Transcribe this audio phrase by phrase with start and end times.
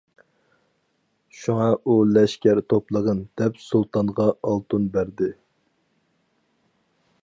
[1.41, 5.31] شۇڭا ئۇ: «لەشكەر توپلىغىن» دەپ سۇلتانغا ئالتۇن بەردى.